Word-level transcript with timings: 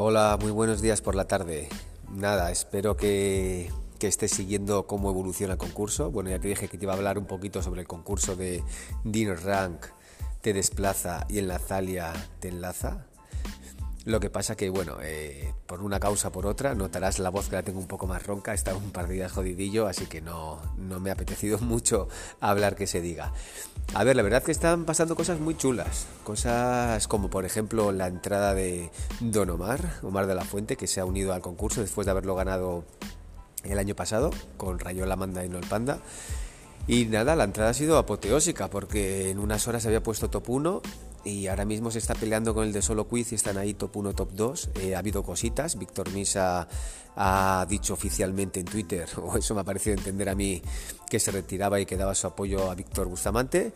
Hola, 0.00 0.38
muy 0.40 0.52
buenos 0.52 0.80
días 0.80 1.02
por 1.02 1.16
la 1.16 1.24
tarde. 1.24 1.68
Nada, 2.14 2.52
espero 2.52 2.96
que, 2.96 3.68
que 3.98 4.06
estés 4.06 4.30
siguiendo 4.30 4.86
cómo 4.86 5.10
evoluciona 5.10 5.54
el 5.54 5.58
concurso. 5.58 6.12
Bueno, 6.12 6.30
ya 6.30 6.38
te 6.38 6.46
dije 6.46 6.68
que 6.68 6.78
te 6.78 6.84
iba 6.84 6.92
a 6.92 6.96
hablar 6.96 7.18
un 7.18 7.26
poquito 7.26 7.62
sobre 7.62 7.80
el 7.80 7.88
concurso 7.88 8.36
de 8.36 8.62
Dino 9.02 9.34
Rank, 9.34 9.86
te 10.40 10.52
desplaza 10.52 11.26
y 11.28 11.40
en 11.40 11.48
la 11.48 11.58
Zalia 11.58 12.12
te 12.38 12.46
enlaza. 12.46 13.07
Lo 14.04 14.20
que 14.20 14.30
pasa 14.30 14.56
que, 14.56 14.70
bueno, 14.70 14.96
eh, 15.02 15.52
por 15.66 15.82
una 15.82 16.00
causa 16.00 16.28
o 16.28 16.32
por 16.32 16.46
otra, 16.46 16.74
notarás 16.74 17.18
la 17.18 17.30
voz 17.30 17.48
que 17.48 17.56
la 17.56 17.62
tengo 17.62 17.78
un 17.78 17.88
poco 17.88 18.06
más 18.06 18.26
ronca, 18.26 18.54
está 18.54 18.74
un 18.74 18.90
par 18.90 19.08
de 19.08 19.14
días 19.14 19.32
jodidillo, 19.32 19.86
así 19.86 20.06
que 20.06 20.20
no, 20.20 20.60
no 20.78 21.00
me 21.00 21.10
ha 21.10 21.12
apetecido 21.12 21.58
mucho 21.60 22.08
hablar 22.40 22.76
que 22.76 22.86
se 22.86 23.00
diga. 23.00 23.32
A 23.94 24.04
ver, 24.04 24.16
la 24.16 24.22
verdad 24.22 24.42
que 24.42 24.52
están 24.52 24.84
pasando 24.84 25.16
cosas 25.16 25.40
muy 25.40 25.56
chulas, 25.56 26.06
cosas 26.24 27.08
como 27.08 27.28
por 27.30 27.44
ejemplo 27.44 27.90
la 27.92 28.06
entrada 28.06 28.54
de 28.54 28.90
Don 29.20 29.50
Omar, 29.50 29.80
Omar 30.02 30.26
de 30.26 30.34
la 30.34 30.44
Fuente, 30.44 30.76
que 30.76 30.86
se 30.86 31.00
ha 31.00 31.04
unido 31.04 31.32
al 31.32 31.40
concurso 31.40 31.80
después 31.80 32.04
de 32.04 32.12
haberlo 32.12 32.34
ganado 32.34 32.84
el 33.64 33.78
año 33.78 33.94
pasado 33.94 34.30
con 34.56 34.78
Rayola 34.78 35.16
Manda 35.16 35.44
y 35.44 35.48
No 35.48 35.58
el 35.58 35.66
Panda. 35.66 35.98
Y 36.86 37.04
nada, 37.04 37.36
la 37.36 37.44
entrada 37.44 37.70
ha 37.70 37.74
sido 37.74 37.98
apoteósica 37.98 38.68
porque 38.68 39.30
en 39.30 39.38
unas 39.38 39.68
horas 39.68 39.84
había 39.84 40.02
puesto 40.02 40.30
top 40.30 40.48
1 40.48 40.82
y 41.24 41.46
ahora 41.46 41.64
mismo 41.64 41.90
se 41.90 41.98
está 41.98 42.14
peleando 42.14 42.54
con 42.54 42.66
el 42.66 42.72
de 42.72 42.82
Solo 42.82 43.08
Quiz 43.08 43.32
y 43.32 43.34
están 43.34 43.58
ahí 43.58 43.74
top 43.74 43.96
1, 43.96 44.14
top 44.14 44.32
2. 44.32 44.70
Eh, 44.80 44.94
ha 44.94 44.98
habido 44.98 45.22
cositas, 45.22 45.78
Víctor 45.78 46.10
Misa 46.12 46.68
ha 47.16 47.66
dicho 47.68 47.94
oficialmente 47.94 48.60
en 48.60 48.66
Twitter, 48.66 49.08
o 49.22 49.36
eso 49.36 49.54
me 49.54 49.62
ha 49.62 49.64
parecido 49.64 49.96
entender 49.96 50.28
a 50.28 50.34
mí, 50.34 50.62
que 51.10 51.18
se 51.18 51.30
retiraba 51.30 51.80
y 51.80 51.86
que 51.86 51.96
daba 51.96 52.14
su 52.14 52.26
apoyo 52.26 52.70
a 52.70 52.74
Víctor 52.74 53.08
Bustamante. 53.08 53.72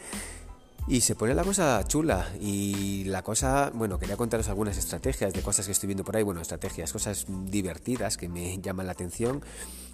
Y 0.89 1.01
se 1.01 1.15
pone 1.15 1.33
la 1.35 1.45
cosa 1.45 1.83
chula 1.87 2.27
y 2.41 3.05
la 3.05 3.23
cosa, 3.23 3.71
bueno, 3.73 4.01
quería 4.01 4.17
contaros 4.17 4.49
algunas 4.49 4.77
estrategias 4.77 5.33
de 5.33 5.41
cosas 5.41 5.67
que 5.67 5.73
estoy 5.73 5.87
viendo 5.87 6.03
por 6.03 6.17
ahí, 6.17 6.25
bueno, 6.25 6.41
estrategias, 6.41 6.93
cosas 6.93 7.27
divertidas 7.29 8.17
que 8.17 8.29
me 8.29 8.59
llaman 8.63 8.87
la 8.87 8.93
atención. 8.93 9.43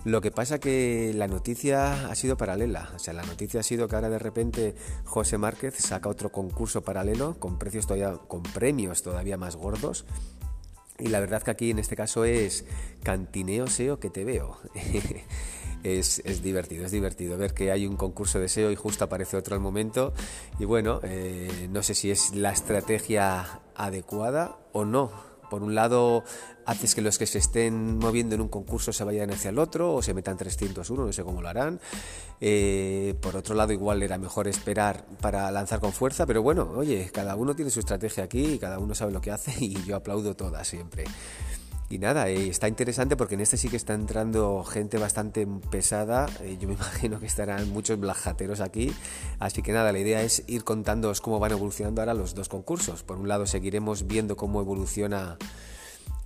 Lo 0.04 0.22
que 0.22 0.30
pasa 0.30 0.58
que 0.58 1.12
la 1.14 1.28
noticia 1.28 2.08
ha 2.08 2.14
sido 2.14 2.38
paralela, 2.38 2.90
o 2.94 2.98
sea, 2.98 3.12
la 3.12 3.22
noticia 3.22 3.60
ha 3.60 3.62
sido 3.62 3.86
que 3.86 3.96
ahora 3.96 4.08
de 4.08 4.18
repente 4.18 4.74
José 5.04 5.36
Márquez 5.36 5.74
saca 5.76 6.08
otro 6.08 6.32
concurso 6.32 6.82
paralelo 6.82 7.38
con 7.38 7.58
precios 7.58 7.86
todavía 7.86 8.16
con 8.26 8.42
premios 8.42 9.02
todavía 9.02 9.36
más 9.36 9.56
gordos. 9.56 10.06
Y 10.98 11.08
la 11.08 11.20
verdad 11.20 11.42
que 11.42 11.50
aquí 11.50 11.70
en 11.70 11.78
este 11.78 11.96
caso 11.96 12.24
es 12.24 12.64
cantineo 13.02 13.66
SEO 13.66 14.00
que 14.00 14.10
te 14.10 14.24
veo. 14.24 14.58
es, 15.96 16.42
divertido, 16.42 16.84
es 16.84 16.90
divertido 16.90 17.38
ver 17.38 17.54
que 17.54 17.72
hay 17.72 17.86
un 17.86 17.96
concurso 17.96 18.38
de 18.38 18.48
SEO 18.48 18.70
y 18.70 18.76
justo 18.76 19.04
aparece 19.04 19.36
otro 19.36 19.54
al 19.54 19.60
momento. 19.60 20.12
Y 20.58 20.64
bueno, 20.64 21.00
eh, 21.02 21.68
no 21.70 21.82
sé 21.82 21.94
si 21.94 22.10
es 22.10 22.34
la 22.34 22.52
estrategia 22.52 23.60
adecuada 23.74 24.58
o 24.72 24.84
no. 24.84 25.10
Por 25.48 25.62
un 25.62 25.74
lado, 25.74 26.24
haces 26.66 26.94
que 26.94 27.00
los 27.00 27.16
que 27.16 27.26
se 27.26 27.38
estén 27.38 27.96
moviendo 27.98 28.34
en 28.34 28.42
un 28.42 28.48
concurso 28.48 28.92
se 28.92 29.02
vayan 29.04 29.30
hacia 29.30 29.48
el 29.48 29.58
otro 29.58 29.94
o 29.94 30.02
se 30.02 30.12
metan 30.12 30.36
301, 30.36 31.06
no 31.06 31.12
sé 31.12 31.24
cómo 31.24 31.40
lo 31.40 31.48
harán. 31.48 31.80
Eh, 32.40 33.14
por 33.22 33.34
otro 33.34 33.54
lado, 33.54 33.72
igual 33.72 34.02
era 34.02 34.18
mejor 34.18 34.46
esperar 34.46 35.06
para 35.22 35.50
lanzar 35.50 35.80
con 35.80 35.92
fuerza, 35.92 36.26
pero 36.26 36.42
bueno, 36.42 36.70
oye, 36.76 37.10
cada 37.12 37.34
uno 37.36 37.56
tiene 37.56 37.70
su 37.70 37.80
estrategia 37.80 38.24
aquí 38.24 38.44
y 38.44 38.58
cada 38.58 38.78
uno 38.78 38.94
sabe 38.94 39.12
lo 39.12 39.22
que 39.22 39.30
hace 39.30 39.52
y 39.58 39.82
yo 39.84 39.96
aplaudo 39.96 40.36
todas 40.36 40.68
siempre. 40.68 41.04
Y 41.90 41.98
nada, 41.98 42.28
eh, 42.28 42.48
está 42.48 42.68
interesante 42.68 43.16
porque 43.16 43.34
en 43.34 43.40
este 43.40 43.56
sí 43.56 43.70
que 43.70 43.76
está 43.76 43.94
entrando 43.94 44.62
gente 44.62 44.98
bastante 44.98 45.46
pesada. 45.70 46.26
Eh, 46.40 46.58
yo 46.60 46.68
me 46.68 46.74
imagino 46.80 47.18
que 47.18 47.26
estarán 47.26 47.70
muchos 47.70 47.98
blajateros 47.98 48.60
aquí. 48.60 48.92
Así 49.38 49.62
que 49.62 49.72
nada, 49.72 49.90
la 49.92 49.98
idea 49.98 50.22
es 50.22 50.42
ir 50.46 50.64
contándoos 50.64 51.22
cómo 51.22 51.38
van 51.38 51.52
evolucionando 51.52 52.02
ahora 52.02 52.12
los 52.12 52.34
dos 52.34 52.50
concursos. 52.50 53.02
Por 53.02 53.16
un 53.16 53.28
lado, 53.28 53.46
seguiremos 53.46 54.06
viendo 54.06 54.36
cómo 54.36 54.60
evoluciona 54.60 55.38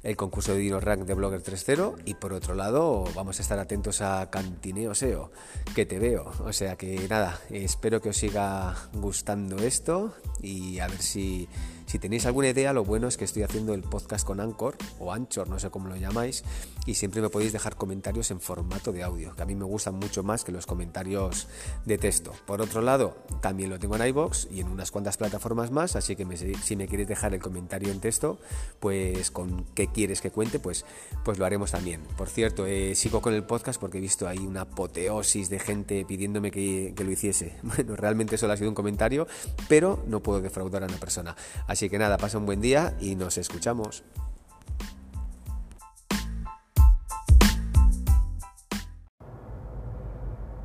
el 0.03 0.17
concurso 0.17 0.53
de 0.53 0.59
Dino 0.59 0.81
Rank 0.81 1.03
de 1.03 1.15
Blogger 1.15 1.43
3.0 1.43 2.03
y 2.05 2.15
por 2.15 2.33
otro 2.33 2.55
lado 2.55 3.05
vamos 3.15 3.39
a 3.39 3.43
estar 3.43 3.59
atentos 3.59 4.01
a 4.01 4.31
Cantineo 4.31 4.95
SEO, 4.95 5.31
que 5.75 5.87
te 5.87 5.99
veo. 5.99 6.31
O 6.45 6.53
sea 6.53 6.77
que 6.77 7.07
nada, 7.09 7.41
espero 7.51 8.01
que 8.01 8.11
os 8.11 8.17
siga 8.17 8.75
gustando 8.93 9.59
esto 9.59 10.15
y 10.41 10.81
a 10.81 10.89
ver 10.89 11.01
si 11.01 11.49
si 11.93 11.99
tenéis 11.99 12.25
alguna 12.25 12.49
idea, 12.49 12.73
lo 12.73 12.87
bueno 12.87 13.07
es 13.07 13.19
que 13.19 13.27
estoy 13.27 13.43
haciendo 13.43 13.75
el 13.75 13.83
podcast 13.83 14.27
con 14.27 14.41
Anchor 14.41 14.79
o 14.99 15.13
Anchor, 15.13 15.47
no 15.47 15.59
sé 15.59 15.69
cómo 15.69 15.89
lo 15.89 15.97
llamáis, 15.97 16.43
y 16.87 16.95
siempre 16.95 17.21
me 17.21 17.29
podéis 17.29 17.53
dejar 17.53 17.77
comentarios 17.77 18.31
en 18.31 18.41
formato 18.41 18.93
de 18.93 19.03
audio, 19.03 19.35
que 19.37 19.43
a 19.43 19.45
mí 19.45 19.55
me 19.55 19.67
gustan 19.67 19.97
mucho 19.97 20.23
más 20.23 20.43
que 20.43 20.53
los 20.53 20.65
comentarios 20.65 21.49
de 21.85 21.99
texto. 21.99 22.33
Por 22.47 22.63
otro 22.63 22.81
lado, 22.81 23.19
también 23.43 23.69
lo 23.69 23.79
tengo 23.79 23.97
en 23.97 24.07
iBox 24.07 24.49
y 24.51 24.61
en 24.61 24.69
unas 24.69 24.91
cuantas 24.91 25.19
plataformas 25.19 25.71
más, 25.71 25.95
así 25.95 26.17
que 26.17 26.25
si 26.63 26.77
me 26.77 26.89
queréis 26.89 27.09
dejar 27.09 27.35
el 27.35 27.43
comentario 27.43 27.93
en 27.93 28.01
texto, 28.01 28.39
pues 28.81 29.31
con 29.31 29.67
qué 29.75 29.87
quieres 29.93 30.23
que 30.23 30.31
cuente, 30.31 30.59
pues, 30.59 30.87
pues 31.25 31.39
lo 31.39 31.45
haremos 31.45 31.73
también. 31.73 32.01
Por 32.17 32.29
cierto, 32.29 32.67
eh, 32.67 32.95
sigo 32.95 33.21
con 33.21 33.35
el 33.35 33.45
podcast 33.45 33.79
porque 33.79 33.99
he 33.99 34.01
visto 34.01 34.27
ahí 34.27 34.39
una 34.39 34.63
apoteosis 34.63 35.51
de 35.51 35.59
gente 35.59 36.05
pidiéndome 36.07 36.51
que, 36.51 36.95
lo 36.97 37.11
hiciese. 37.11 37.57
Bueno, 37.73 37.97
realmente 37.97 38.37
solo 38.37 38.53
ha 38.53 38.57
sido 38.57 38.69
un 38.69 38.75
comentario, 38.75 39.27
pero 39.69 40.05
no 40.07 40.21
puedo 40.21 40.41
defraudar 40.43 40.83
a 40.83 40.87
una 40.87 40.99
persona. 40.99 41.35
Así 41.67 41.83
Así 41.83 41.91
que 41.91 41.99
nada, 41.99 42.17
pasa 42.17 42.39
un 42.39 42.47
buen 42.47 42.61
día 42.61 42.95
y 43.01 43.17
nos 43.17 43.39
escuchamos. 43.39 44.05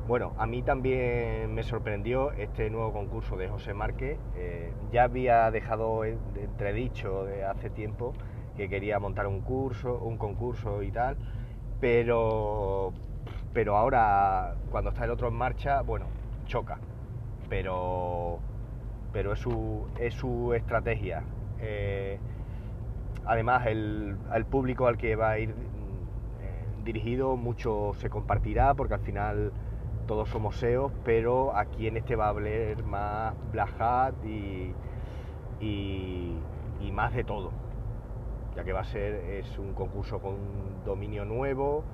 Bueno, 0.06 0.32
a 0.38 0.46
mí 0.46 0.62
también 0.62 1.52
me 1.52 1.64
sorprendió 1.64 2.30
este 2.30 2.70
nuevo 2.70 2.92
concurso 2.92 3.36
de 3.36 3.48
José 3.48 3.74
Márquez. 3.74 4.16
Eh, 4.36 4.72
ya 4.92 5.02
había 5.02 5.50
dejado 5.50 6.04
entredicho 6.04 7.24
de 7.24 7.44
hace 7.44 7.68
tiempo 7.68 8.14
que 8.58 8.68
quería 8.68 8.98
montar 8.98 9.26
un 9.26 9.40
curso, 9.40 9.98
un 9.98 10.18
concurso 10.18 10.82
y 10.82 10.90
tal, 10.90 11.16
pero, 11.80 12.92
pero 13.54 13.76
ahora 13.76 14.54
cuando 14.70 14.90
está 14.90 15.04
el 15.04 15.10
otro 15.12 15.28
en 15.28 15.34
marcha, 15.34 15.80
bueno, 15.80 16.06
choca. 16.46 16.78
Pero 17.48 18.40
pero 19.12 19.32
es 19.32 19.38
su, 19.38 19.86
es 19.98 20.14
su 20.14 20.52
estrategia. 20.54 21.22
Eh, 21.60 22.18
además, 23.24 23.66
el, 23.66 24.16
público 24.50 24.86
al 24.86 24.96
que 24.96 25.16
va 25.16 25.30
a 25.30 25.38
ir 25.38 25.50
eh, 25.50 25.54
dirigido 26.84 27.36
mucho 27.36 27.92
se 27.94 28.10
compartirá 28.10 28.74
porque 28.74 28.94
al 28.94 29.00
final 29.00 29.52
todos 30.06 30.28
somos 30.28 30.56
SEOs, 30.56 30.92
pero 31.04 31.56
aquí 31.56 31.86
en 31.86 31.96
este 31.96 32.16
va 32.16 32.26
a 32.26 32.28
hablar 32.30 32.82
más 32.84 33.34
Black 33.52 33.80
Hat 33.80 34.14
y, 34.24 34.72
y, 35.60 36.40
más 36.92 37.14
de 37.14 37.22
todo, 37.22 37.52
ya 38.56 38.64
que 38.64 38.72
va 38.72 38.80
a 38.80 38.84
ser 38.84 39.14
es 39.14 39.58
un 39.58 39.72
concurso 39.74 40.20
con 40.20 40.36
dominio 40.84 41.24
nuevo 41.24 41.84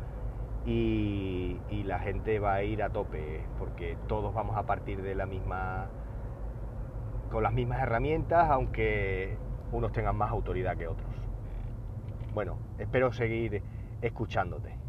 y, 0.66 1.60
y 1.70 1.82
la 1.84 1.98
gente 1.98 2.38
va 2.38 2.54
a 2.54 2.62
ir 2.62 2.82
a 2.82 2.90
tope 2.90 3.42
porque 3.58 3.96
todos 4.08 4.32
vamos 4.34 4.56
a 4.56 4.64
partir 4.64 5.02
de 5.02 5.14
la 5.14 5.26
misma 5.26 5.88
con 7.30 7.42
las 7.42 7.52
mismas 7.52 7.80
herramientas, 7.82 8.48
aunque 8.48 9.36
unos 9.72 9.90
tengan 9.90 10.16
más 10.16 10.30
autoridad 10.30 10.76
que 10.76 10.86
otros. 10.86 11.10
Bueno, 12.32 12.58
espero 12.78 13.12
seguir 13.12 13.60
escuchándote. 14.02 14.83